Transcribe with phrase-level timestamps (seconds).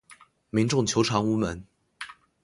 [0.49, 1.63] 民众求偿无门